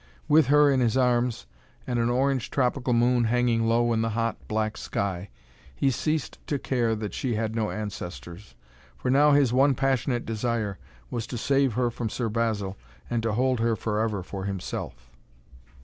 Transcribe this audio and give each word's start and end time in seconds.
With 0.27 0.47
her 0.47 0.71
in 0.71 0.79
his 0.79 0.97
arms 0.97 1.45
and 1.85 1.99
an 1.99 2.09
orange 2.09 2.49
tropical 2.49 2.91
moon 2.91 3.25
hanging 3.25 3.67
low 3.67 3.93
in 3.93 4.01
the 4.01 4.09
hot, 4.09 4.35
black 4.47 4.75
sky, 4.75 5.29
he 5.75 5.91
ceased 5.91 6.39
to 6.47 6.57
care 6.57 6.95
that 6.95 7.13
she 7.13 7.35
had 7.35 7.53
no 7.55 7.69
ancestors, 7.69 8.55
for 8.97 9.11
now 9.11 9.33
his 9.33 9.53
one 9.53 9.75
passionate 9.75 10.25
desire 10.25 10.79
was 11.11 11.27
to 11.27 11.37
save 11.37 11.73
her 11.73 11.91
from 11.91 12.09
Sir 12.09 12.29
Basil 12.29 12.77
and 13.11 13.21
to 13.21 13.33
hold 13.33 13.59
her 13.59 13.75
forever 13.75 14.23
for 14.23 14.45
himself. 14.45 15.11